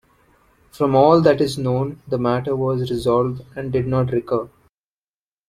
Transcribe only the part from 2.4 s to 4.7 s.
was resolved, and did not recur.